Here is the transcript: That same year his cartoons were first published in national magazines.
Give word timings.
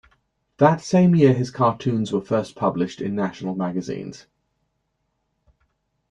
That 0.57 0.81
same 0.81 1.13
year 1.13 1.31
his 1.31 1.51
cartoons 1.51 2.11
were 2.11 2.21
first 2.21 2.55
published 2.55 3.01
in 3.01 3.13
national 3.13 3.53
magazines. 3.53 4.25